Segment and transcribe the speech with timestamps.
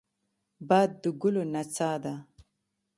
[0.67, 2.13] باد د ګلو نڅا ده